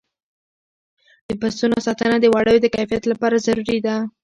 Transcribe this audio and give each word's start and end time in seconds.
د 1.27 1.29
پسونو 1.39 1.77
ساتنه 1.85 2.15
د 2.21 2.25
وړیو 2.33 2.63
د 2.63 2.67
کیفیت 2.75 3.03
لپاره 3.11 3.43
ضروري 3.45 3.77
ده. 3.85 3.95